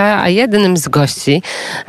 a 0.00 0.28
jednym 0.28 0.76
z 0.76 0.88
gości, 0.88 1.42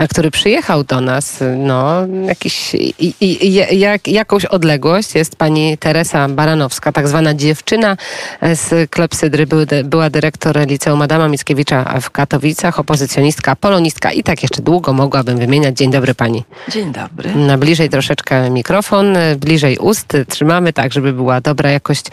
który 0.09 0.31
przyjechał 0.31 0.83
do 0.83 1.01
nas, 1.01 1.39
no, 1.57 2.07
jakiś, 2.27 2.73
i, 2.75 3.13
i, 3.19 3.79
jak, 3.79 4.07
jakąś 4.07 4.45
odległość, 4.45 5.15
jest 5.15 5.35
pani 5.35 5.77
Teresa 5.77 6.29
Baranowska, 6.29 6.91
tak 6.91 7.07
zwana 7.07 7.33
dziewczyna 7.33 7.97
z 8.41 8.91
Klepsydry, 8.91 9.47
była 9.83 10.09
dyrektor 10.09 10.67
Liceum 10.67 11.01
Adama 11.01 11.27
Mickiewicza 11.27 11.99
w 12.01 12.09
Katowicach, 12.09 12.79
opozycjonistka, 12.79 13.55
polonistka 13.55 14.11
i 14.11 14.23
tak 14.23 14.43
jeszcze 14.43 14.61
długo 14.61 14.93
mogłabym 14.93 15.37
wymieniać. 15.37 15.77
Dzień 15.77 15.91
dobry 15.91 16.15
pani. 16.15 16.43
Dzień 16.69 16.91
dobry. 16.91 17.35
Na 17.35 17.57
bliżej 17.57 17.89
troszeczkę 17.89 18.49
mikrofon, 18.49 19.17
bliżej 19.37 19.77
ust 19.77 20.17
trzymamy 20.27 20.73
tak, 20.73 20.93
żeby 20.93 21.13
była 21.13 21.41
dobra 21.41 21.71
jakość 21.71 22.05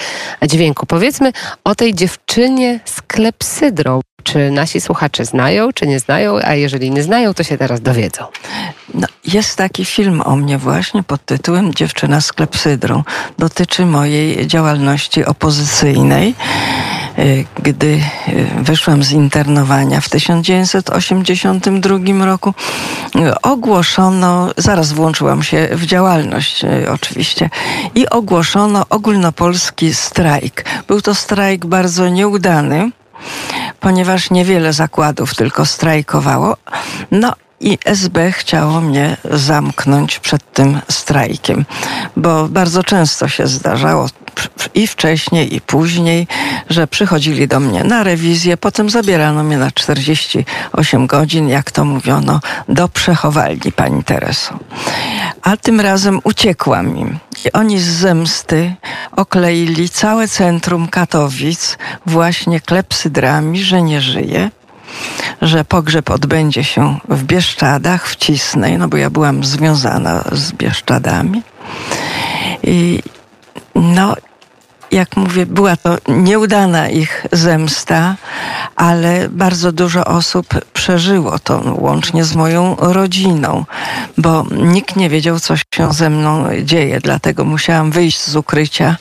dźwięku. 0.46 0.86
Powiedzmy 0.86 1.32
o 1.64 1.74
tej 1.74 1.94
dziewczynie 1.94 2.80
z 2.84 3.02
klepsydrą. 3.02 4.00
Czy 4.22 4.50
nasi 4.50 4.80
słuchacze 4.80 5.24
znają, 5.24 5.72
czy 5.72 5.86
nie 5.88 6.00
znają, 6.00 6.38
a 6.44 6.54
jeżeli 6.54 6.90
nie 6.90 7.02
znają, 7.02 7.34
to 7.34 7.42
się 7.42 7.58
teraz 7.58 7.80
dowiedzą. 7.80 8.24
No, 8.94 9.06
jest 9.24 9.56
taki 9.56 9.84
film 9.84 10.22
o 10.24 10.36
mnie 10.36 10.58
właśnie 10.58 11.02
pod 11.02 11.24
tytułem 11.24 11.74
Dziewczyna 11.74 12.20
z 12.20 12.32
klepsydrą. 12.32 13.04
Dotyczy 13.38 13.86
mojej 13.86 14.46
działalności 14.46 15.24
opozycyjnej. 15.24 16.34
Y, 17.18 17.44
gdy 17.62 17.86
y, 17.86 18.00
wyszłam 18.62 19.02
z 19.02 19.12
internowania 19.12 20.00
w 20.00 20.08
1982 20.08 22.24
roku, 22.24 22.54
y, 23.16 23.40
ogłoszono, 23.40 24.50
zaraz 24.56 24.92
włączyłam 24.92 25.42
się 25.42 25.68
w 25.72 25.86
działalność 25.86 26.64
oczywiście, 26.92 27.50
i 27.94 28.08
ogłoszono 28.08 28.86
ogólnopolski 28.90 29.94
strajk. 29.94 30.64
Był 30.88 31.02
to 31.02 31.14
strajk 31.14 31.66
bardzo 31.66 32.08
nieudany 32.08 32.90
ponieważ 33.80 34.30
niewiele 34.30 34.72
zakładów 34.72 35.34
tylko 35.34 35.66
strajkowało. 35.66 36.56
No 37.10 37.32
i 37.60 37.78
SB 37.84 38.32
chciało 38.32 38.80
mnie 38.80 39.16
zamknąć 39.24 40.18
przed 40.18 40.52
tym 40.52 40.80
strajkiem, 40.90 41.64
bo 42.16 42.48
bardzo 42.48 42.82
często 42.82 43.28
się 43.28 43.46
zdarzało 43.46 44.08
i 44.74 44.86
wcześniej, 44.86 45.54
i 45.54 45.60
później, 45.60 46.26
że 46.70 46.86
przychodzili 46.86 47.48
do 47.48 47.60
mnie 47.60 47.84
na 47.84 48.02
rewizję, 48.02 48.56
potem 48.56 48.90
zabierano 48.90 49.44
mnie 49.44 49.56
na 49.56 49.70
48 49.70 51.06
godzin, 51.06 51.48
jak 51.48 51.70
to 51.70 51.84
mówiono, 51.84 52.40
do 52.68 52.88
przechowalni 52.88 53.72
pani 53.76 54.04
Tereso. 54.04 54.58
A 55.42 55.56
tym 55.56 55.80
razem 55.80 56.20
uciekłam 56.24 56.96
im. 56.96 57.18
I 57.44 57.52
oni 57.52 57.80
z 57.80 57.86
zemsty 57.86 58.74
okleili 59.16 59.88
całe 59.88 60.28
centrum 60.28 60.88
Katowic 60.88 61.78
właśnie 62.06 62.60
klepsydrami, 62.60 63.62
że 63.62 63.82
nie 63.82 64.00
żyje 64.00 64.50
że 65.42 65.64
pogrzeb 65.64 66.10
odbędzie 66.10 66.64
się 66.64 66.98
w 67.08 67.24
Bieszczadach, 67.24 68.08
w 68.08 68.16
Cisnej, 68.16 68.78
no 68.78 68.88
bo 68.88 68.96
ja 68.96 69.10
byłam 69.10 69.44
związana 69.44 70.24
z 70.32 70.52
Bieszczadami. 70.52 71.42
I 72.62 73.02
no 73.74 74.14
jak 74.90 75.16
mówię, 75.16 75.46
była 75.46 75.76
to 75.76 75.96
nieudana 76.08 76.88
ich 76.88 77.26
zemsta, 77.32 78.16
ale 78.76 79.28
bardzo 79.28 79.72
dużo 79.72 80.04
osób 80.04 80.46
przeżyło 80.72 81.38
to, 81.38 81.62
łącznie 81.78 82.24
z 82.24 82.36
moją 82.36 82.76
rodziną, 82.78 83.64
bo 84.18 84.46
nikt 84.50 84.96
nie 84.96 85.08
wiedział, 85.08 85.40
co 85.40 85.56
się 85.56 85.92
ze 85.92 86.10
mną 86.10 86.44
dzieje, 86.62 87.00
dlatego 87.00 87.44
musiałam 87.44 87.90
wyjść 87.90 88.20
z 88.20 88.36
ukrycia 88.36 88.96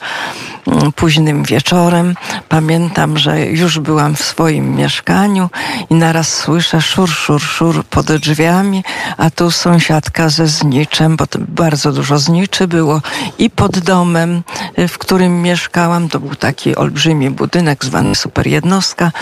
późnym 0.96 1.42
wieczorem. 1.42 2.14
Pamiętam, 2.48 3.18
że 3.18 3.46
już 3.46 3.78
byłam 3.78 4.16
w 4.16 4.22
swoim 4.22 4.76
mieszkaniu 4.76 5.50
i 5.90 5.94
naraz 5.94 6.34
słyszę 6.34 6.82
szur, 6.82 7.10
szur, 7.10 7.40
szur 7.40 7.84
pod 7.84 8.12
drzwiami, 8.12 8.84
a 9.16 9.30
tu 9.30 9.50
sąsiadka 9.50 10.28
ze 10.28 10.46
zniczem, 10.46 11.16
bo 11.16 11.24
bardzo 11.38 11.92
dużo 11.92 12.18
zniczy 12.18 12.68
było 12.68 13.00
i 13.38 13.50
pod 13.50 13.78
domem, 13.78 14.42
w 14.88 14.98
którym 14.98 15.42
mieszkałam, 15.42 16.08
to 16.08 16.20
był 16.20 16.34
taki 16.34 16.76
olbrzymi 16.76 17.30
budynek 17.30 17.84
zwany 17.84 18.14
super 18.14 18.46
jednostka 18.46 19.12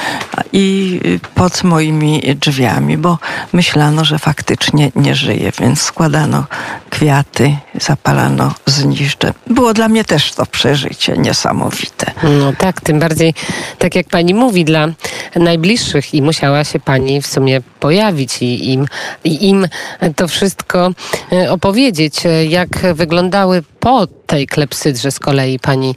i 0.53 1.00
pod 1.34 1.65
moimi 1.65 2.22
drzwiami, 2.41 2.99
bo 2.99 3.19
myślano, 3.53 4.04
że 4.04 4.19
faktycznie 4.19 4.93
nie 4.97 5.15
żyje, 5.15 5.53
więc 5.60 5.82
składano 5.82 6.44
kwiaty, 6.91 7.56
zapalano 7.81 8.54
zniszcze. 8.66 9.32
Było 9.47 9.75
dla 9.75 9.88
mnie 9.88 10.04
też 10.04 10.32
to 10.32 10.47
przeżycie 10.47 11.16
niesamowite. 11.36 12.12
No 12.22 12.52
tak, 12.58 12.80
tym 12.80 12.98
bardziej, 12.98 13.34
tak 13.78 13.94
jak 13.94 14.08
pani 14.08 14.34
mówi, 14.34 14.64
dla 14.64 14.88
najbliższych 15.36 16.14
i 16.14 16.22
musiała 16.22 16.64
się 16.64 16.80
pani 16.80 17.22
w 17.22 17.26
sumie 17.26 17.60
pojawić 17.86 18.42
i 18.42 18.72
im, 18.72 18.86
i 19.24 19.48
im 19.48 19.69
to 20.16 20.28
wszystko 20.28 20.91
e, 21.32 21.50
opowiedzieć, 21.50 22.22
jak 22.48 22.69
wyglądały 22.94 23.62
po 23.80 24.06
tej 24.26 24.47
klepsydrze 24.47 25.10
z 25.10 25.19
kolei 25.19 25.58
pani 25.58 25.94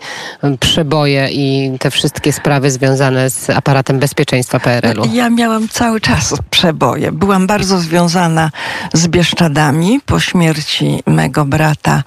przeboje 0.59 1.29
i 1.31 1.77
te 1.79 1.91
wszystkie 1.91 2.33
sprawy 2.33 2.71
związane 2.71 3.29
z 3.29 3.49
aparatem 3.49 3.99
bezpieczeństwa 3.99 4.59
PRL-u? 4.59 5.05
Ja 5.13 5.29
miałam 5.29 5.69
cały 5.69 6.01
czas 6.01 6.33
przeboje. 6.49 7.11
Byłam 7.11 7.47
bardzo 7.47 7.79
związana 7.79 8.51
z 8.93 9.07
Bieszczadami. 9.07 9.99
Po 10.05 10.19
śmierci 10.19 11.03
mego 11.05 11.45
brata 11.45 12.03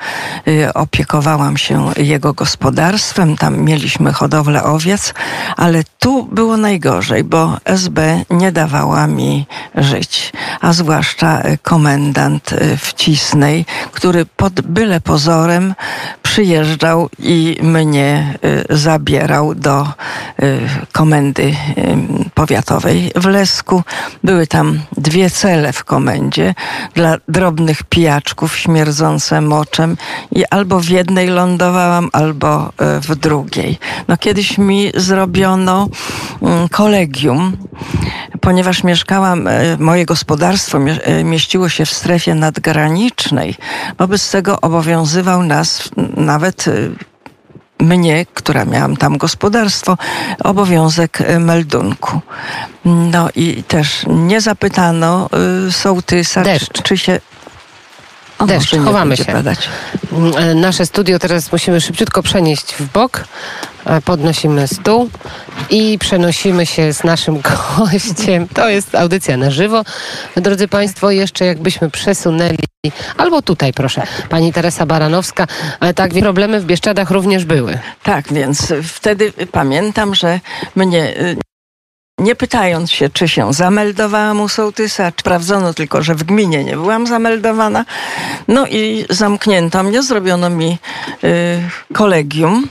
y, 0.49 0.75
opiekowałam 0.75 1.57
się 1.57 1.91
jego 1.97 2.33
gospodarstwem. 2.33 3.37
Tam 3.37 3.59
mieliśmy 3.59 4.13
hodowlę 4.13 4.63
owiec, 4.65 5.15
ale 5.57 5.83
tu 5.99 6.25
było 6.25 6.57
najgorzej, 6.57 7.25
bo 7.25 7.57
SB 7.65 8.25
nie 8.31 8.53
dawała 8.53 9.07
mi 9.07 9.47
żyć, 9.75 10.33
a 10.61 10.73
zwłaszcza 10.73 11.43
komendant 11.63 12.53
y, 12.53 12.77
w 12.77 12.95
Cisnej, 12.95 13.65
który 13.93 14.27
pod 14.27 14.61
byle 14.61 15.01
pozorem 15.01 15.75
przyjeżdżał 16.33 17.09
i 17.19 17.59
mnie 17.63 18.39
y, 18.71 18.77
zabierał 18.77 19.55
do 19.55 19.87
y, 20.43 20.61
komendy 20.93 21.43
y, 21.43 21.55
powiatowej 22.35 23.13
w 23.15 23.27
Lesku. 23.27 23.83
Były 24.25 24.47
tam 24.47 24.81
dwie 24.97 25.31
cele 25.31 25.73
w 25.73 25.85
komendzie 25.85 26.55
dla 26.95 27.17
drobnych 27.29 27.83
pijaczków 27.83 28.57
śmierdzące 28.57 29.41
moczem 29.41 29.97
i 30.31 30.45
albo 30.51 30.81
w 30.81 30.89
jednej 30.89 31.29
lądowałam, 31.29 32.11
albo 32.13 32.73
w 32.79 33.17
drugiej. 33.17 33.79
No 34.09 34.17
kiedyś 34.17 34.59
mi 34.59 34.93
zrobiono 34.95 35.89
mm, 36.43 36.69
kolegium, 36.69 37.57
ponieważ 38.41 38.85
mieszkałam, 38.85 39.49
moje 39.79 40.07
gospodarstwo 40.07 40.79
mieściło 41.25 41.69
się 41.69 41.87
w 41.87 41.93
strefie 41.93 42.35
nadgranicznej. 42.35 43.55
Wobec 43.99 44.31
tego 44.31 44.61
obowiązywał 44.61 45.43
nas 45.43 45.91
nawet 46.23 46.65
mnie, 47.83 48.27
która 48.35 48.65
miałam 48.65 48.97
tam 48.97 49.19
gospodarstwo, 49.19 49.99
obowiązek 50.45 51.21
y, 51.21 51.41
meldunku. 51.41 52.21
No 52.85 53.29
i 53.35 53.63
też 53.63 54.05
nie 54.07 54.41
zapytano 54.41 55.29
y, 55.69 55.73
sołtysa, 55.73 56.43
Deszcz. 56.43 56.83
czy 56.83 56.99
się 56.99 57.21
o, 58.39 58.47
Deszcz, 58.47 58.77
chowamy 58.85 59.17
się. 59.17 59.25
Padać. 59.25 59.69
Mm, 60.13 60.61
nasze 60.61 60.87
studio 60.87 61.19
teraz 61.19 61.53
musimy 61.53 61.81
szybciutko 61.81 62.23
przenieść 62.23 62.75
w 62.75 62.93
bok. 62.93 63.25
E, 63.85 64.01
podnosimy 64.01 64.69
stół 64.69 65.11
i 65.71 65.99
przenosimy 65.99 66.67
się 66.67 66.93
z 66.93 67.05
naszym 67.05 67.41
gościem. 67.79 68.49
To 68.55 68.69
jest 68.69 68.95
audycja 68.95 69.37
na 69.37 69.51
żywo. 69.51 69.85
Drodzy 70.37 70.69
Państwo, 70.69 71.11
jeszcze 71.11 71.47
jakbyśmy 71.47 71.91
przesunęli, 71.91 72.59
albo 73.17 73.43
tutaj 73.43 73.73
proszę, 73.73 74.03
Pani 74.29 74.53
Teresa 74.53 74.87
Baranowska, 74.87 75.47
ale 75.81 75.95
tak, 75.95 76.11
problemy 76.21 76.61
w 76.61 76.65
Bieszczadach 76.65 77.11
również 77.11 77.45
były. 77.45 77.79
Tak, 78.03 78.33
więc 78.33 78.73
wtedy 78.85 79.33
pamiętam, 79.53 80.15
że 80.15 80.41
mnie 80.77 81.17
y, 81.17 81.37
nie 82.19 82.35
pytając 82.35 82.91
się, 82.91 83.11
czy 83.11 83.29
się 83.29 83.53
zameldowałam 83.53 84.41
u 84.41 84.49
sołtysa, 84.49 85.13
sprawdzono 85.21 85.75
tylko, 85.75 86.03
że 86.03 86.15
w 86.15 86.25
gminie 86.25 86.65
nie 86.65 86.77
byłam 86.77 87.07
zameldowana. 87.07 87.85
No 88.49 88.67
i 88.67 89.05
zamknięto 89.11 89.83
mnie, 89.83 90.03
zrobiono 90.03 90.51
mi 90.51 90.79
y, 91.25 91.63
kolegium 91.95 92.69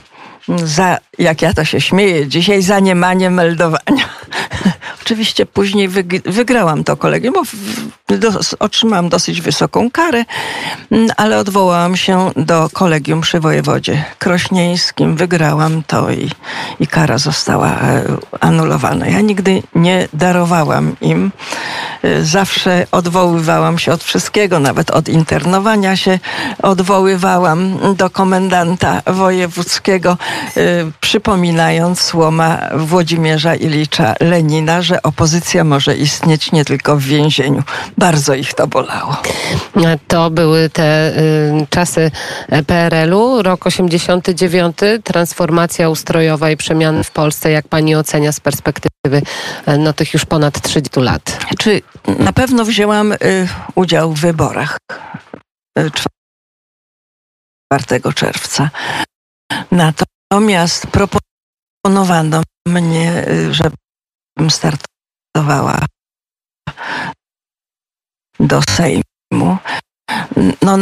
za, 0.64 0.98
jak 1.18 1.42
ja 1.42 1.54
to 1.54 1.64
się 1.64 1.80
śmieję 1.80 2.28
dzisiaj, 2.28 2.62
za 2.62 2.80
niemanie 2.80 3.30
meldowania. 3.30 4.08
Oczywiście 5.02 5.46
później 5.46 5.88
wygrałam 6.24 6.84
to 6.84 6.96
kolegium, 6.96 7.34
bo 7.34 7.42
otrzymałam 8.58 9.08
dosyć 9.08 9.40
wysoką 9.40 9.90
karę, 9.90 10.24
mm, 10.90 11.08
ale 11.16 11.38
odwołałam 11.38 11.96
się 11.96 12.30
do 12.36 12.70
kolegium 12.72 13.20
przy 13.20 13.40
wojewodzie 13.40 14.04
krośnieńskim. 14.18 15.16
Wygrałam 15.16 15.82
to 15.86 16.10
i, 16.10 16.30
i 16.80 16.86
kara 16.86 17.18
została 17.18 17.68
e, 17.68 18.04
anulowana. 18.40 19.06
Ja 19.06 19.20
nigdy 19.20 19.62
nie 19.74 20.08
darowałam 20.12 20.96
im 21.00 21.30
zawsze 22.22 22.86
odwoływałam 22.92 23.78
się 23.78 23.92
od 23.92 24.04
wszystkiego, 24.04 24.58
nawet 24.58 24.90
od 24.90 25.08
internowania 25.08 25.96
się 25.96 26.18
odwoływałam 26.62 27.78
do 27.96 28.10
komendanta 28.10 29.02
wojewódzkiego, 29.06 30.16
y, 30.56 30.92
przypominając 31.00 32.00
słoma 32.00 32.58
Włodzimierza 32.74 33.54
Ilicza 33.54 34.14
Lenina, 34.20 34.82
że 34.82 35.02
opozycja 35.02 35.64
może 35.64 35.96
istnieć 35.96 36.52
nie 36.52 36.64
tylko 36.64 36.96
w 36.96 37.02
więzieniu. 37.02 37.62
Bardzo 37.98 38.34
ich 38.34 38.54
to 38.54 38.66
bolało. 38.66 39.16
To 40.08 40.30
były 40.30 40.70
te 40.70 41.16
y, 41.16 41.66
czasy 41.70 42.10
PRL-u, 42.66 43.42
rok 43.42 43.66
89, 43.66 44.76
transformacja 45.04 45.88
ustrojowa 45.88 46.50
i 46.50 46.56
przemiany 46.56 47.04
w 47.04 47.10
Polsce. 47.10 47.50
Jak 47.50 47.68
pani 47.68 47.96
ocenia 47.96 48.32
z 48.32 48.40
perspektywy 48.40 48.91
no, 49.78 49.92
tych 49.92 50.14
już 50.14 50.24
ponad 50.24 50.62
30 50.62 51.00
lat? 51.00 51.38
Czy 51.58 51.82
na 52.18 52.32
pewno 52.32 52.64
wzięłam 52.64 53.12
y, 53.12 53.16
udział 53.74 54.12
w 54.12 54.20
wyborach 54.20 54.78
y, 55.78 55.90
4 55.90 56.08
czerwca. 58.14 58.70
Natomiast 59.70 60.86
proponowano 60.86 62.42
mnie, 62.66 63.28
y, 63.28 63.54
żebym 63.54 64.50
startowała 64.50 65.86
do 68.40 68.60
Sejmu. 68.70 69.58
No, 70.62 70.78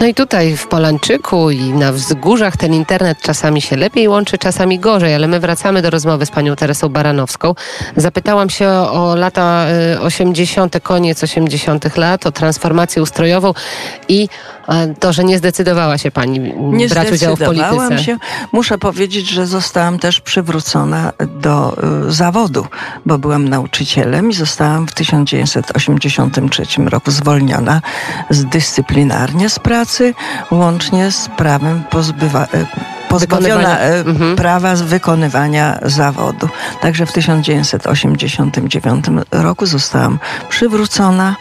no 0.00 0.06
i 0.06 0.14
tutaj 0.14 0.56
w 0.56 0.66
Polanczyku 0.66 1.50
i 1.50 1.72
na 1.72 1.92
wzgórzach 1.92 2.56
ten 2.56 2.74
internet 2.74 3.18
czasami 3.22 3.60
się 3.60 3.76
lepiej 3.76 4.08
łączy, 4.08 4.38
czasami 4.38 4.78
gorzej, 4.78 5.14
ale 5.14 5.28
my 5.28 5.40
wracamy 5.40 5.82
do 5.82 5.90
rozmowy 5.90 6.26
z 6.26 6.30
panią 6.30 6.56
Teresą 6.56 6.88
Baranowską. 6.88 7.54
Zapytałam 7.96 8.50
się 8.50 8.68
o, 8.68 9.10
o 9.10 9.16
lata 9.16 9.66
80., 10.00 10.76
y, 10.76 10.80
koniec 10.80 11.22
80. 11.22 11.96
lat, 11.96 12.26
o 12.26 12.32
transformację 12.32 13.02
ustrojową 13.02 13.54
i 14.08 14.28
to, 15.00 15.12
że 15.12 15.24
nie 15.24 15.38
zdecydowała 15.38 15.98
się 15.98 16.10
pani 16.10 16.40
nie 16.56 16.88
brać 16.88 17.12
udziału 17.12 17.36
w 17.36 17.38
polityce. 17.38 17.98
się. 17.98 18.18
Muszę 18.52 18.78
powiedzieć, 18.78 19.28
że 19.28 19.46
zostałam 19.46 19.98
też 19.98 20.20
przywrócona 20.20 21.12
do 21.40 21.76
y, 22.08 22.12
zawodu, 22.12 22.66
bo 23.06 23.18
byłam 23.18 23.48
nauczycielem 23.48 24.30
i 24.30 24.34
zostałam 24.34 24.86
w 24.86 24.94
1983 24.94 26.62
roku 26.84 27.10
zwolniona 27.10 27.82
z 28.30 28.44
dyscyplinarnie 28.44 29.48
z 29.48 29.58
pracy 29.58 30.14
łącznie 30.50 31.10
z 31.10 31.28
prawem 31.36 31.82
pozbywa, 31.90 32.44
e, 32.44 32.66
pozbawiona 33.08 33.78
e, 33.78 33.98
mhm. 33.98 34.36
prawa 34.36 34.74
wykonywania 34.76 35.78
zawodu. 35.82 36.48
Także 36.80 37.06
w 37.06 37.12
1989 37.12 39.04
roku 39.30 39.66
zostałam 39.66 40.18
przywrócona 40.48 41.36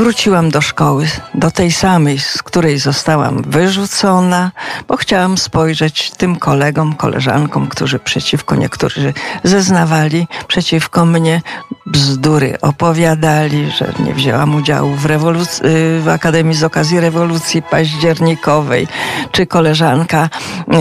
Wróciłam 0.00 0.50
do 0.50 0.60
szkoły, 0.60 1.06
do 1.34 1.50
tej 1.50 1.72
samej, 1.72 2.18
z 2.18 2.42
której 2.42 2.78
zostałam 2.78 3.42
wyrzucona, 3.42 4.52
bo 4.88 4.96
chciałam 4.96 5.38
spojrzeć 5.38 6.10
tym 6.10 6.36
kolegom, 6.36 6.94
koleżankom, 6.94 7.68
którzy 7.68 7.98
przeciwko, 7.98 8.56
niektórzy 8.56 9.14
zeznawali 9.44 10.26
przeciwko 10.48 11.06
mnie, 11.06 11.42
bzdury 11.86 12.58
opowiadali, 12.62 13.70
że 13.70 13.92
nie 14.04 14.14
wzięłam 14.14 14.54
udziału 14.54 14.94
w, 14.94 15.06
rewolucji, 15.06 15.62
w 16.00 16.08
Akademii 16.08 16.54
z 16.54 16.64
okazji 16.64 17.00
rewolucji 17.00 17.62
październikowej, 17.62 18.88
czy 19.32 19.46
koleżanka 19.46 20.28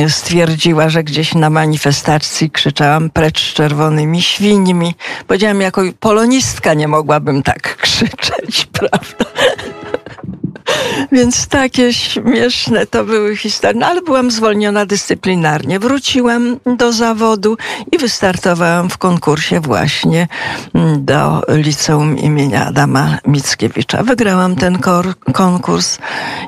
y, 0.05 0.09
stwierdziła, 0.09 0.89
że 0.89 1.03
gdzieś 1.03 1.35
na 1.35 1.49
manifestacji 1.49 2.51
krzyczałam 2.51 3.09
precz 3.09 3.51
z 3.51 3.53
czerwonymi 3.53 4.21
świńmi. 4.21 4.95
Powiedziałam, 5.27 5.61
jako 5.61 5.81
polonistka 5.99 6.73
nie 6.73 6.87
mogłabym 6.87 7.43
tak 7.43 7.77
krzyczeć, 7.77 8.67
prawda? 8.73 9.08
left. 9.17 9.39
Więc 11.11 11.47
takie 11.47 11.93
śmieszne 11.93 12.85
to 12.85 13.05
były 13.05 13.37
historie. 13.37 13.79
No, 13.79 13.85
ale 13.85 14.01
byłam 14.01 14.31
zwolniona 14.31 14.85
dyscyplinarnie. 14.85 15.79
Wróciłam 15.79 16.57
do 16.77 16.91
zawodu 16.91 17.57
i 17.91 17.97
wystartowałam 17.97 18.89
w 18.89 18.97
konkursie 18.97 19.59
właśnie 19.59 20.27
do 20.97 21.41
liceum 21.47 22.17
imienia 22.17 22.65
Adama 22.65 23.17
Mickiewicza. 23.27 24.03
Wygrałam 24.03 24.55
ten 24.55 24.79
konkurs 25.33 25.97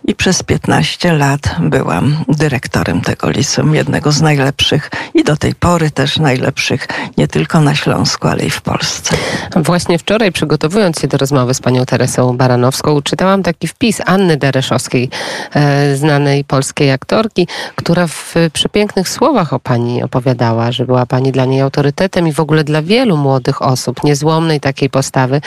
i 0.08 0.16
przez 0.16 0.44
15 0.44 1.14
lat 1.14 1.56
byłam 1.60 2.18
dyrektorem 2.28 3.02
tego 3.02 3.30
liceum, 3.30 3.76
jednego 3.76 4.12
z 4.12 4.22
najlepszych 4.22 4.92
i 5.14 5.24
do 5.24 5.38
tej 5.38 5.56
pory 5.56 5.92
też 5.92 6.18
najlepszych, 6.18 6.88
nie 7.18 7.28
tylko 7.28 7.62
na 7.62 7.76
Śląsku, 7.76 8.28
ale 8.28 8.44
i 8.46 8.50
w 8.50 8.62
Polsce. 8.62 9.16
Właśnie 9.56 10.00
wczoraj 10.00 10.32
przygotowując 10.32 11.00
się 11.00 11.08
do 11.08 11.18
rozmowy 11.18 11.54
z 11.54 11.62
panią 11.62 11.86
Teresą 11.86 12.38
Baranowską, 12.38 13.02
czytałam 13.02 13.44
taki 13.44 13.68
wpis 13.68 14.02
Anny 14.06 14.38
Dereszowskiej, 14.42 15.10
e, 15.56 15.96
znanej 15.96 16.44
polskiej 16.44 16.92
aktorki, 16.92 17.48
która 17.76 18.08
w 18.08 18.36
przepięknych 18.54 19.10
słowach 19.10 19.54
o 19.54 19.60
pani 19.60 20.04
opowiadała, 20.04 20.72
że 20.72 20.86
była 20.86 21.06
pani 21.06 21.32
dla 21.32 21.46
niej 21.46 21.62
autorytetem 21.62 22.28
i 22.28 22.34
w 22.34 22.40
ogóle 22.40 22.64
dla 22.64 22.82
wielu 22.82 23.18
młodych 23.18 23.62
osób, 23.62 24.04
niezłomnej 24.04 24.60
takiej 24.60 24.90
postawy. 24.90 25.42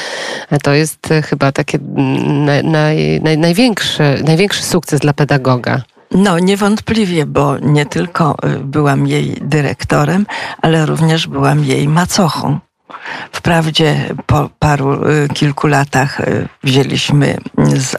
E, 0.51 0.59
to 0.59 0.73
jest 0.73 1.11
e, 1.11 1.23
chyba 1.23 1.53
taki 1.53 1.79
naj, 2.45 2.65
naj, 2.65 3.39
największy, 3.39 4.23
największy 4.25 4.63
sukces 4.63 5.01
dla 5.01 5.13
pedagoga. 5.13 5.83
No, 6.11 6.39
niewątpliwie, 6.39 7.27
bo 7.27 7.59
nie 7.59 7.87
tylko 7.87 8.37
byłam 8.61 9.07
jej 9.07 9.37
dyrektorem, 9.41 10.27
ale 10.63 10.87
również 10.87 11.27
byłam 11.27 11.65
jej 11.65 11.89
macochą. 11.89 12.59
Wprawdzie 13.33 14.15
po 14.27 14.51
paru 14.59 15.09
y, 15.09 15.29
kilku 15.29 15.67
latach 15.67 16.21
y, 16.21 16.49
wzięliśmy 16.65 17.37
z 17.77 17.97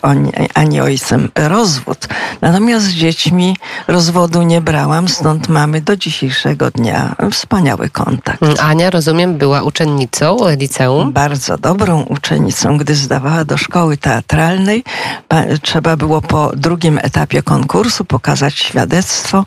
Ani 0.53 0.81
ojcem 0.81 1.29
rozwód, 1.35 2.07
natomiast 2.41 2.85
z 2.85 2.89
dziećmi 2.89 3.57
rozwodu 3.87 4.43
nie 4.43 4.61
brałam, 4.61 5.07
stąd 5.07 5.49
mamy 5.49 5.81
do 5.81 5.97
dzisiejszego 5.97 6.71
dnia 6.71 7.15
wspaniały 7.31 7.89
kontakt. 7.89 8.43
Mm, 8.43 8.55
Ania, 8.59 8.89
rozumiem, 8.89 9.37
była 9.37 9.61
uczennicą 9.61 10.37
liceum? 10.57 11.13
Bardzo 11.13 11.57
dobrą 11.57 12.01
uczennicą. 12.01 12.77
Gdy 12.77 12.95
zdawała 12.95 13.45
do 13.45 13.57
szkoły 13.57 13.97
teatralnej, 13.97 14.83
trzeba 15.61 15.97
było 15.97 16.21
po 16.21 16.51
drugim 16.55 16.99
etapie 17.03 17.43
konkursu 17.43 18.05
pokazać 18.05 18.59
świadectwo 18.59 19.45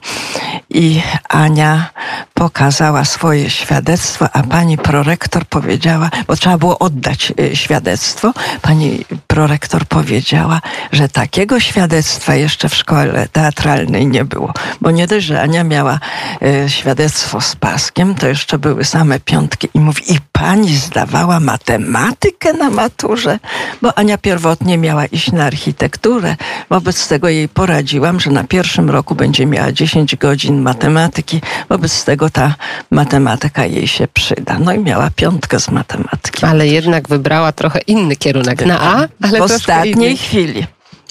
i 0.71 1.03
Ania 1.29 1.91
pokazała 2.35 3.05
swoje 3.05 3.51
świadectwo, 3.51 4.27
a 4.33 4.43
pani 4.43 4.79
prorektor 4.79 5.28
powiedziała, 5.45 6.11
bo 6.27 6.37
trzeba 6.37 6.59
było 6.59 6.79
oddać 6.79 7.33
y, 7.41 7.57
świadectwo, 7.57 8.33
pani 8.63 9.05
prorektor 9.27 9.87
powiedziała, 9.87 10.61
że 10.93 11.09
takiego 11.09 11.61
świadectwa 11.61 12.35
jeszcze 12.35 12.69
w 12.69 12.75
szkole 12.75 13.29
teatralnej 13.33 14.07
nie 14.07 14.25
było. 14.25 14.53
Bo 14.81 14.91
nie 14.91 15.07
dość, 15.07 15.27
że 15.27 15.43
Ania 15.43 15.65
miała 15.65 16.01
y, 16.43 16.71
świadectwo 16.71 17.41
z 17.41 17.57
paskiem, 17.57 18.15
to 18.15 18.29
jeszcze 18.29 18.59
były 18.59 18.85
same 18.85 19.21
piątki 19.21 19.69
i 19.75 19.81
mówi, 19.81 20.13
i 20.13 20.19
pani 20.33 20.77
zdawała 20.77 21.41
matematykę 21.41 22.53
na 22.53 22.71
maturze, 22.71 23.39
bo 23.83 23.99
Ania 23.99 24.19
pierwotnie 24.19 24.79
miała 24.79 25.07
iść 25.07 25.33
na 25.33 25.45
architekturę. 25.45 26.37
Wobec 26.71 27.09
tego 27.09 27.29
jej 27.29 27.49
poradziłam, 27.49 28.21
że 28.21 28.31
na 28.31 28.45
pierwszym 28.45 28.91
roku 28.91 29.15
będzie 29.15 29.47
miała 29.47 29.73
10 29.73 30.17
godzin 30.17 30.63
matematyki. 30.63 31.41
Wobec 31.69 32.05
tego 32.05 32.31
ta 32.31 32.55
matematyka 32.91 33.67
jej 33.67 33.89
się 33.89 34.09
przyda. 34.09 34.59
No 34.59 34.73
i 34.73 34.79
miała 34.79 35.11
piątkę 35.19 35.61
z 35.61 35.71
matematyki. 35.71 36.47
Ale 36.47 36.67
jednak 36.67 37.09
wybrała 37.09 37.53
trochę 37.53 37.81
inny 37.87 38.17
kierunek. 38.17 38.67
Na 38.67 38.81
A, 38.81 39.09
ale 39.23 39.39
w 39.39 39.43
ostatniej 39.43 40.17
chwili 40.17 40.67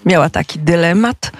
miała 0.05 0.29
taki 0.29 0.59
dylemat, 0.59 1.31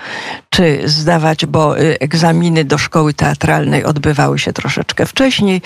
czy 0.50 0.82
zdawać, 0.86 1.46
bo 1.46 1.80
y, 1.80 2.00
egzaminy 2.00 2.66
do 2.66 2.78
szkoły 2.78 3.14
teatralnej 3.14 3.84
odbywały 3.84 4.40
się 4.40 4.54
troszeczkę 4.54 5.06
wcześniej 5.06 5.62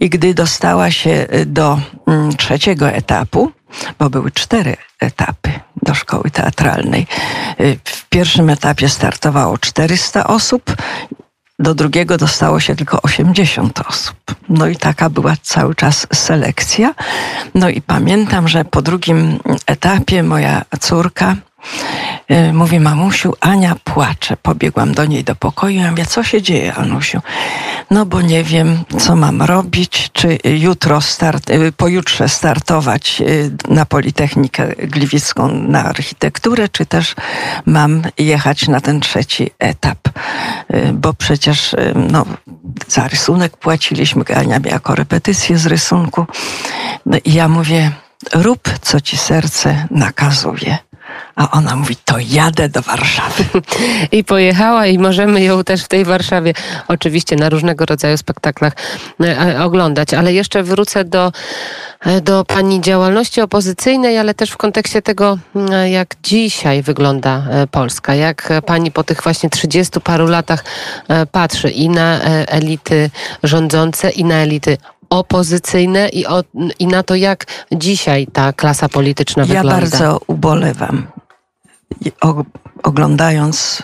i 0.00 0.10
gdy 0.10 0.34
dostała 0.34 0.90
się 0.90 1.26
y, 1.34 1.46
do 1.46 1.78
mm, 2.06 2.36
trzeciego 2.36 2.90
etapu, 2.90 3.52
bo 3.98 4.10
były 4.10 4.30
cztery 4.30 4.76
etapy 5.00 5.50
do 5.82 5.94
szkoły 5.94 6.30
teatralnej. 6.30 7.06
Y, 7.60 7.78
w 7.84 8.08
pierwszym 8.08 8.50
etapie 8.50 8.88
startowało 8.88 9.58
400 9.58 10.26
osób, 10.26 10.76
do 11.58 11.74
drugiego 11.74 12.16
dostało 12.16 12.60
się 12.60 12.76
tylko 12.76 13.02
80 13.02 13.80
osób. 13.88 14.16
No 14.48 14.66
i 14.66 14.76
taka 14.76 15.10
była 15.10 15.34
cały 15.42 15.74
czas 15.74 16.06
selekcja. 16.14 16.94
No 17.54 17.68
i 17.68 17.80
pamiętam, 17.80 18.48
że 18.48 18.64
po 18.64 18.82
drugim 18.82 19.38
etapie 19.66 20.22
moja 20.22 20.62
córka 20.80 21.36
mówi, 22.52 22.80
mamusiu, 22.80 23.34
Ania 23.40 23.76
płacze. 23.84 24.36
Pobiegłam 24.36 24.94
do 24.94 25.04
niej 25.04 25.24
do 25.24 25.36
pokoju. 25.36 25.80
Ja 25.80 25.90
mówię, 25.90 26.06
co 26.06 26.22
się 26.22 26.42
dzieje, 26.42 26.74
Anusiu? 26.74 27.20
No 27.90 28.06
bo 28.06 28.20
nie 28.20 28.44
wiem, 28.44 28.84
co 28.98 29.16
mam 29.16 29.42
robić, 29.42 30.10
czy 30.12 30.38
jutro 30.44 31.00
start, 31.00 31.50
e, 31.50 31.72
pojutrze 31.72 32.28
startować 32.28 33.22
e, 33.22 33.24
na 33.74 33.86
Politechnikę 33.86 34.68
Gliwicką 34.76 35.48
na 35.48 35.84
architekturę, 35.84 36.68
czy 36.68 36.86
też 36.86 37.14
mam 37.66 38.02
jechać 38.18 38.68
na 38.68 38.80
ten 38.80 39.00
trzeci 39.00 39.50
etap. 39.58 39.98
Bo 40.92 41.14
przecież 41.14 41.76
no, 42.10 42.26
za 42.88 43.08
rysunek 43.08 43.56
płaciliśmy, 43.56 44.24
Ania 44.36 44.58
miała 44.58 44.78
korepetycję 44.78 45.58
z 45.58 45.66
rysunku. 45.66 46.26
No 47.06 47.18
ja 47.24 47.48
mówię, 47.48 47.92
rób, 48.32 48.68
co 48.82 49.00
ci 49.00 49.16
serce 49.16 49.86
nakazuje. 49.90 50.78
A 51.36 51.50
ona 51.50 51.76
mówi, 51.76 51.96
to 52.04 52.14
jadę 52.18 52.68
do 52.68 52.82
Warszawy. 52.82 53.44
I 54.12 54.24
pojechała 54.24 54.86
i 54.86 54.98
możemy 54.98 55.42
ją 55.42 55.64
też 55.64 55.84
w 55.84 55.88
tej 55.88 56.04
Warszawie 56.04 56.52
oczywiście 56.88 57.36
na 57.36 57.48
różnego 57.48 57.86
rodzaju 57.86 58.16
spektaklach 58.16 58.72
e, 59.20 59.40
e, 59.40 59.64
oglądać. 59.64 60.14
Ale 60.14 60.32
jeszcze 60.32 60.62
wrócę 60.62 61.04
do, 61.04 61.32
e, 62.00 62.20
do 62.20 62.44
Pani 62.44 62.80
działalności 62.80 63.40
opozycyjnej, 63.40 64.18
ale 64.18 64.34
też 64.34 64.50
w 64.50 64.56
kontekście 64.56 65.02
tego, 65.02 65.38
jak 65.90 66.14
dzisiaj 66.22 66.82
wygląda 66.82 67.42
Polska. 67.70 68.14
Jak 68.14 68.48
Pani 68.66 68.90
po 68.90 69.04
tych 69.04 69.22
właśnie 69.22 69.50
trzydziestu 69.50 70.00
paru 70.00 70.26
latach 70.26 70.64
patrzy 71.32 71.70
i 71.70 71.88
na 71.88 72.20
elity 72.46 73.10
rządzące, 73.42 74.10
i 74.10 74.24
na 74.24 74.34
elity 74.34 74.78
opozycyjne 75.10 76.08
i, 76.08 76.26
o, 76.26 76.44
i 76.78 76.86
na 76.86 77.02
to, 77.02 77.14
jak 77.14 77.44
dzisiaj 77.72 78.26
ta 78.32 78.52
klasa 78.52 78.88
polityczna 78.88 79.42
ja 79.42 79.46
wygląda. 79.46 79.74
Ja 79.74 79.80
bardzo 79.80 80.20
ubolewam, 80.26 81.06
o, 82.20 82.44
oglądając 82.82 83.82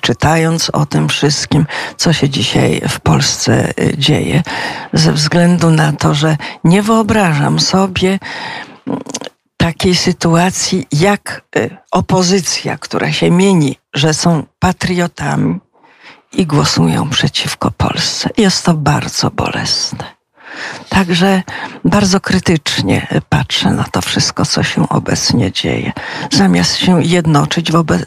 czytając 0.00 0.70
o 0.70 0.86
tym 0.86 1.08
wszystkim, 1.08 1.66
co 1.96 2.12
się 2.12 2.28
dzisiaj 2.28 2.80
w 2.88 3.00
Polsce 3.00 3.70
y, 3.80 3.98
dzieje, 3.98 4.42
ze 4.92 5.12
względu 5.12 5.70
na 5.70 5.92
to, 5.92 6.14
że 6.14 6.36
nie 6.64 6.82
wyobrażam 6.82 7.60
sobie 7.60 8.18
mm, 8.86 9.00
takiej 9.56 9.94
sytuacji, 9.94 10.86
jak 10.92 11.42
y, 11.56 11.76
opozycja, 11.90 12.78
która 12.78 13.12
się 13.12 13.30
mieni, 13.30 13.76
że 13.94 14.14
są 14.14 14.44
patriotami 14.58 15.58
i 16.32 16.46
głosują 16.46 17.10
przeciwko 17.10 17.70
Polsce. 17.70 18.30
Jest 18.36 18.64
to 18.64 18.74
bardzo 18.74 19.30
bolesne. 19.30 20.17
Także 20.88 21.42
bardzo 21.84 22.20
krytycznie 22.20 23.06
patrzę 23.28 23.70
na 23.70 23.84
to 23.84 24.02
wszystko, 24.02 24.46
co 24.46 24.62
się 24.62 24.88
obecnie 24.88 25.52
dzieje. 25.52 25.92
Zamiast 26.32 26.76
się 26.76 27.02
jednoczyć 27.02 27.72
wobec, 27.72 28.02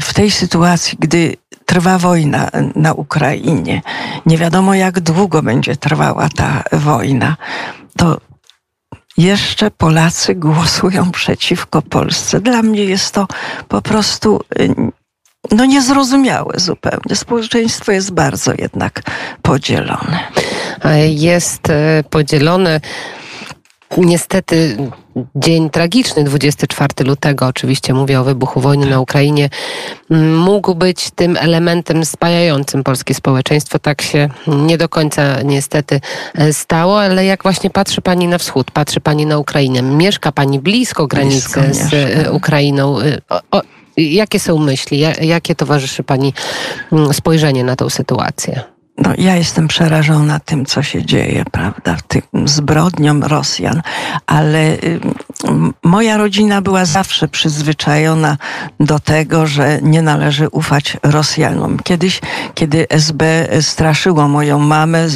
w 0.00 0.14
tej 0.14 0.30
sytuacji, 0.30 0.98
gdy 1.00 1.36
trwa 1.66 1.98
wojna 1.98 2.48
na 2.76 2.92
Ukrainie, 2.92 3.82
nie 4.26 4.38
wiadomo 4.38 4.74
jak 4.74 5.00
długo 5.00 5.42
będzie 5.42 5.76
trwała 5.76 6.28
ta 6.28 6.62
wojna, 6.72 7.36
to 7.96 8.20
jeszcze 9.16 9.70
Polacy 9.70 10.34
głosują 10.34 11.10
przeciwko 11.10 11.82
Polsce. 11.82 12.40
Dla 12.40 12.62
mnie 12.62 12.84
jest 12.84 13.14
to 13.14 13.26
po 13.68 13.82
prostu 13.82 14.40
no 15.52 15.64
niezrozumiałe 15.64 16.54
zupełnie. 16.56 17.16
Społeczeństwo 17.16 17.92
jest 17.92 18.10
bardzo 18.10 18.52
jednak 18.58 19.02
podzielone. 19.42 20.18
Jest 21.08 21.70
e, 21.70 22.04
podzielone. 22.10 22.80
Niestety 23.98 24.76
dzień 25.36 25.70
tragiczny, 25.70 26.24
24 26.24 27.04
lutego, 27.04 27.46
oczywiście 27.46 27.94
mówię 27.94 28.20
o 28.20 28.24
wybuchu 28.24 28.60
wojny 28.60 28.86
na 28.86 29.00
Ukrainie, 29.00 29.48
mógł 30.36 30.74
być 30.74 31.10
tym 31.14 31.36
elementem 31.36 32.04
spajającym 32.04 32.84
polskie 32.84 33.14
społeczeństwo. 33.14 33.78
Tak 33.78 34.02
się 34.02 34.28
nie 34.46 34.78
do 34.78 34.88
końca 34.88 35.42
niestety 35.42 36.00
e, 36.34 36.52
stało, 36.52 37.00
ale 37.00 37.24
jak 37.24 37.42
właśnie 37.42 37.70
patrzy 37.70 38.00
Pani 38.00 38.28
na 38.28 38.38
wschód, 38.38 38.70
patrzy 38.70 39.00
Pani 39.00 39.26
na 39.26 39.38
Ukrainę, 39.38 39.82
mieszka 39.82 40.32
Pani 40.32 40.60
blisko 40.60 41.06
granicy 41.06 41.60
blisko 41.60 41.88
z 41.88 41.94
e, 41.94 42.32
Ukrainą. 42.32 42.96
O, 43.28 43.40
o, 43.50 43.62
Jakie 43.96 44.40
są 44.40 44.58
myśli, 44.58 44.98
jakie 45.20 45.54
towarzyszy 45.54 46.02
Pani 46.02 46.32
mm, 46.92 47.14
spojrzenie 47.14 47.64
na 47.64 47.76
tą 47.76 47.90
sytuację? 47.90 48.62
No, 48.98 49.12
ja 49.18 49.36
jestem 49.36 49.68
przerażona 49.68 50.40
tym, 50.40 50.66
co 50.66 50.82
się 50.82 51.04
dzieje, 51.04 51.44
prawda, 51.50 51.96
tym 52.08 52.48
zbrodniom 52.48 53.24
Rosjan, 53.24 53.82
ale 54.26 54.72
y, 54.72 55.00
moja 55.82 56.16
rodzina 56.16 56.62
była 56.62 56.84
zawsze 56.84 57.28
przyzwyczajona 57.28 58.36
do 58.80 58.98
tego, 58.98 59.46
że 59.46 59.78
nie 59.82 60.02
należy 60.02 60.48
ufać 60.48 60.96
Rosjanom. 61.02 61.78
Kiedyś, 61.78 62.20
kiedy 62.54 62.88
SB 62.88 63.48
straszyło 63.60 64.28
moją 64.28 64.58
mamę, 64.58 65.08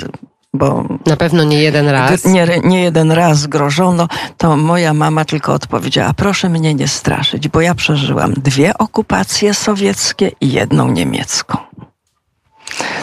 bo 0.59 0.85
na 1.07 1.17
pewno 1.17 1.45
nie 1.45 1.63
jeden 1.63 1.89
raz. 1.89 2.25
Nie, 2.25 2.47
nie 2.65 2.83
jeden 2.83 3.13
raz 3.13 3.47
grożono, 3.47 4.09
to 4.37 4.57
moja 4.57 4.95
mama 4.95 5.25
tylko 5.25 5.55
odpowiedziała: 5.55 6.15
Proszę 6.15 6.49
mnie 6.49 6.75
nie 6.75 6.89
straszyć, 6.89 7.49
bo 7.49 7.61
ja 7.61 7.75
przeżyłam 7.75 8.33
dwie 8.33 8.79
okupacje 8.79 9.55
sowieckie 9.55 10.31
i 10.41 10.53
jedną 10.53 10.89
niemiecką. 10.91 11.59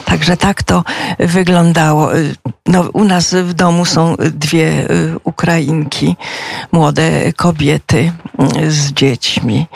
Także 0.05 0.37
tak 0.37 0.63
to 0.63 0.83
wyglądało. 1.19 2.09
No, 2.65 2.89
u 2.93 3.03
nas 3.03 3.33
w 3.33 3.53
domu 3.53 3.85
są 3.85 4.15
dwie 4.15 4.91
y, 4.91 5.15
Ukrainki, 5.23 6.15
młode 6.71 7.33
kobiety 7.33 8.11
y, 8.61 8.71
z 8.71 8.91
dziećmi. 8.91 9.67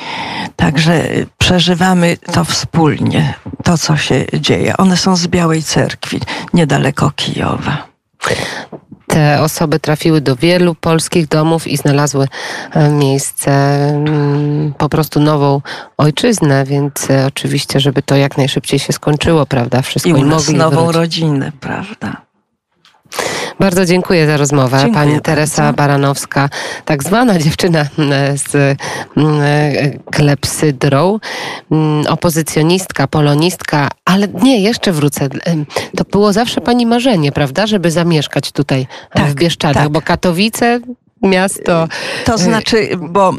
Także 0.56 1.04
przeżywamy 1.48 2.18
to 2.34 2.46
wspólnie, 2.46 3.34
to 3.64 3.78
co 3.78 3.98
się 3.98 4.26
dzieje. 4.34 4.78
One 4.78 4.98
są 4.98 5.16
z 5.16 5.28
Białej 5.28 5.64
Cerkwi, 5.64 6.20
niedaleko 6.54 7.12
Kijowa. 7.16 7.88
Te 9.08 9.42
osoby 9.42 9.80
trafiły 9.80 10.22
do 10.22 10.36
wielu 10.36 10.76
polskich 10.76 11.28
domów 11.28 11.68
i 11.68 11.78
znalazły 11.78 12.28
e, 12.72 12.90
miejsce, 12.90 13.52
mm, 13.52 14.74
po 14.78 14.90
prostu 14.90 15.20
nową 15.20 15.62
ojczyznę, 15.98 16.66
więc 16.66 17.10
e, 17.10 17.26
oczywiście, 17.26 17.80
żeby 17.80 18.02
to 18.02 18.16
jak 18.16 18.38
najszybciej 18.38 18.80
się 18.80 18.94
skończyło, 18.94 19.46
prawda? 19.46 19.82
Wszystko 19.82 20.10
I 20.10 20.14
u 20.14 20.26
nas 20.26 20.50
nową 20.50 20.82
wrócić. 20.82 20.96
rodzinę, 20.96 21.52
prawda? 21.60 22.27
Bardzo 23.60 23.86
dziękuję 23.86 24.28
za 24.28 24.38
rozmowę. 24.38 24.78
Dziękuję 24.78 24.94
Pani 25.06 25.22
Teresa 25.22 25.62
bardzo. 25.62 25.78
Baranowska, 25.78 26.50
tak 26.86 27.04
zwana 27.04 27.40
dziewczyna 27.40 27.80
e, 27.80 28.38
z 28.38 28.78
klepsydrą, 30.12 31.20
opozycjonistka, 32.10 33.08
polonistka, 33.08 33.90
ale 34.06 34.28
nie, 34.28 34.62
jeszcze 34.62 34.92
wrócę. 34.92 35.30
To 35.98 36.04
było 36.04 36.34
zawsze 36.34 36.62
Pani 36.62 36.86
marzenie, 36.86 37.32
prawda, 37.32 37.68
żeby 37.68 37.92
zamieszkać 37.92 38.52
tutaj 38.52 38.88
tak, 39.14 39.26
w 39.26 39.36
Bieszczadach, 39.36 39.84
tak. 39.84 39.92
bo 39.92 40.02
Katowice 40.02 40.80
miasto. 41.24 41.88
To 42.26 42.34
e, 42.34 42.38
znaczy, 42.38 42.90
bo 43.00 43.34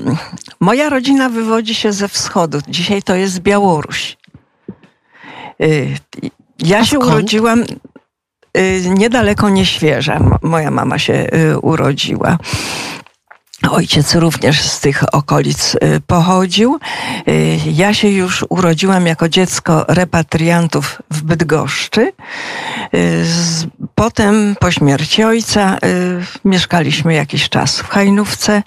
moja 0.60 0.88
rodzina 0.88 1.28
wywodzi 1.28 1.74
się 1.74 1.92
ze 1.92 2.08
wschodu. 2.08 2.58
Dzisiaj 2.68 3.02
to 3.02 3.14
jest 3.14 3.40
Białoruś. 3.40 4.16
E, 5.60 5.66
ja 6.58 6.84
się 6.84 6.98
urodziłam 6.98 7.64
niedaleko 8.96 9.48
Nieświeża. 9.48 10.38
Moja 10.42 10.70
mama 10.70 10.98
się 10.98 11.26
urodziła. 11.62 12.38
Ojciec 13.70 14.14
również 14.14 14.62
z 14.62 14.80
tych 14.80 15.14
okolic 15.14 15.74
y, 15.74 15.78
pochodził. 16.06 16.78
Y, 17.28 17.58
ja 17.66 17.94
się 17.94 18.08
już 18.08 18.44
urodziłam 18.48 19.06
jako 19.06 19.28
dziecko 19.28 19.84
repatriantów 19.88 21.02
w 21.10 21.22
Bydgoszczy. 21.22 22.12
Y, 22.94 23.24
potem 23.94 24.56
po 24.60 24.70
śmierci 24.70 25.24
ojca 25.24 25.78
mieszkaliśmy 26.44 27.14
jakiś 27.14 27.48
czas 27.48 27.80
w 27.80 27.88
Hajnówce 27.88 28.62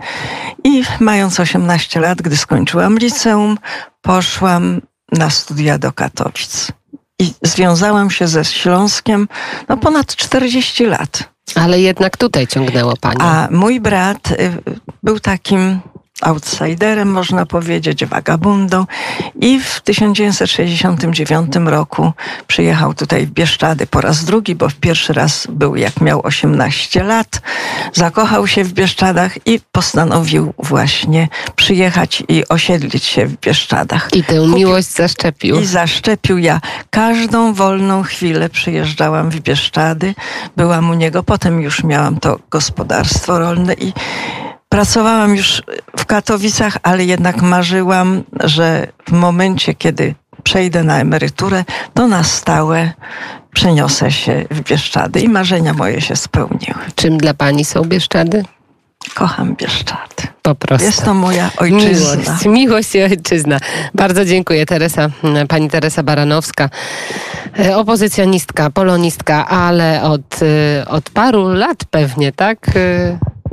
i 0.64 0.84
mając 1.00 1.40
18 1.40 2.00
lat, 2.00 2.22
gdy 2.22 2.38
skończyłam 2.38 2.98
liceum, 2.98 3.58
poszłam 4.02 4.82
na 5.12 5.30
studia 5.30 5.78
do 5.78 5.92
Katowic. 5.92 6.72
I 7.22 7.34
związałam 7.44 8.12
się 8.12 8.28
ze 8.28 8.46
Śląskiem 8.46 9.28
no, 9.70 9.78
ponad 9.78 10.16
40 10.16 10.86
lat. 10.86 11.32
Ale 11.56 11.80
jednak 11.82 12.18
tutaj 12.18 12.48
ciągnęło 12.48 12.94
pani. 13.02 13.18
A 13.20 13.48
mój 13.52 13.80
brat 13.80 14.32
y, 14.32 14.52
był 15.04 15.20
takim 15.20 15.80
outsiderem, 16.22 17.12
można 17.12 17.46
powiedzieć, 17.46 18.06
wagabundą. 18.06 18.86
I 19.42 19.60
w 19.60 19.82
1969 19.82 21.56
roku 21.66 22.14
przyjechał 22.48 22.94
tutaj 22.94 23.26
w 23.26 23.32
Bieszczady 23.32 23.88
po 23.88 24.02
raz 24.02 24.24
drugi, 24.24 24.56
bo 24.56 24.70
w 24.70 24.76
pierwszy 24.76 25.14
raz 25.14 25.48
był 25.50 25.76
jak 25.76 26.02
miał 26.02 26.22
18 26.24 27.04
lat. 27.04 27.42
Zakochał 27.94 28.48
się 28.48 28.64
w 28.64 28.74
Bieszczadach 28.74 29.48
i 29.48 29.60
postanowił 29.72 30.54
właśnie 30.58 31.28
przyjechać 31.56 32.24
i 32.28 32.48
osiedlić 32.48 33.04
się 33.04 33.26
w 33.26 33.38
Bieszczadach. 33.38 34.10
I 34.14 34.24
tę 34.24 34.36
Kupił, 34.36 34.56
miłość 34.56 34.88
zaszczepił. 34.88 35.60
I 35.60 35.66
zaszczepił 35.66 36.38
ja. 36.38 36.62
Każdą 36.90 37.54
wolną 37.54 38.04
chwilę 38.04 38.50
przyjeżdżałam 38.50 39.30
w 39.30 39.40
Bieszczady, 39.40 40.16
byłam 40.58 40.90
u 40.90 40.94
niego, 40.94 41.24
potem 41.24 41.62
już 41.62 41.84
miałam 41.84 42.20
to 42.20 42.40
gospodarstwo 42.50 43.40
rolne 43.40 43.74
i 43.74 43.94
Pracowałam 44.72 45.36
już 45.36 45.64
w 45.98 46.06
Katowicach, 46.06 46.78
ale 46.84 47.06
jednak 47.06 47.42
marzyłam, 47.42 48.24
że 48.44 48.88
w 49.08 49.12
momencie, 49.12 49.74
kiedy 49.74 50.16
przejdę 50.44 50.84
na 50.84 51.00
emeryturę, 51.00 51.64
to 51.94 52.08
na 52.08 52.24
stałe 52.24 52.92
przeniosę 53.54 54.12
się 54.12 54.46
w 54.52 54.62
Bieszczady 54.62 55.20
i 55.20 55.30
marzenia 55.30 55.74
moje 55.74 56.02
się 56.02 56.16
spełniły. 56.16 56.80
Czym 56.96 57.18
dla 57.18 57.34
pani 57.34 57.66
są 57.66 57.82
Bieszczady? 57.82 58.44
Kocham 59.14 59.56
Bieszczady. 59.56 60.28
Po 60.42 60.56
prostu. 60.56 60.86
Jest 60.86 61.04
to 61.06 61.14
moja 61.14 61.50
ojczyzna. 61.58 62.16
Miłość, 62.16 62.46
miłość 62.46 62.96
i 62.96 63.04
ojczyzna. 63.04 63.60
Bardzo 63.94 64.26
dziękuję 64.26 64.66
Teresa, 64.66 65.10
pani 65.48 65.70
Teresa 65.70 66.04
Baranowska, 66.04 66.70
e, 67.60 67.78
opozycjonistka, 67.78 68.70
polonistka, 68.70 69.48
ale 69.48 70.04
od, 70.04 70.40
e, 70.42 70.86
od 70.88 71.10
paru 71.10 71.48
lat 71.48 71.86
pewnie, 71.90 72.32
tak? 72.32 72.58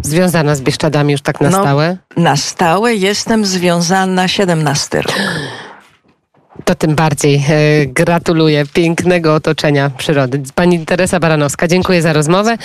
Związana 0.02 0.54
z 0.54 0.60
Bieszczadami 0.60 1.12
już 1.12 1.22
tak 1.22 1.40
na 1.40 1.50
No, 1.50 1.60
stałe? 1.60 1.96
Na 2.16 2.36
stałe 2.36 2.94
jestem 2.94 3.46
związana 3.46 4.28
17 4.28 5.02
rok. 5.02 5.14
To 6.64 6.74
tym 6.74 6.94
bardziej 6.94 7.34
e, 7.36 7.86
gratuluję 7.86 8.64
pięknego 8.72 9.34
otoczenia 9.34 9.90
przyrody. 9.90 10.42
Pani 10.54 10.86
Teresa 10.86 11.20
Baranowska, 11.20 11.68
dziękuję 11.68 12.02
za 12.02 12.12
rozmowę. 12.12 12.56